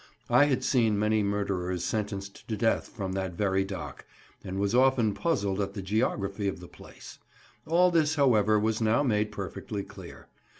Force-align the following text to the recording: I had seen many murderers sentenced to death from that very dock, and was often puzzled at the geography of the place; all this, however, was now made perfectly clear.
I 0.31 0.45
had 0.45 0.63
seen 0.63 0.97
many 0.97 1.21
murderers 1.21 1.83
sentenced 1.85 2.47
to 2.47 2.57
death 2.57 2.87
from 2.87 3.11
that 3.11 3.33
very 3.33 3.63
dock, 3.63 4.03
and 4.43 4.57
was 4.57 4.73
often 4.73 5.13
puzzled 5.13 5.61
at 5.61 5.75
the 5.75 5.81
geography 5.83 6.47
of 6.47 6.59
the 6.59 6.67
place; 6.67 7.19
all 7.67 7.91
this, 7.91 8.15
however, 8.15 8.57
was 8.59 8.81
now 8.81 9.03
made 9.03 9.31
perfectly 9.31 9.83
clear. 9.83 10.27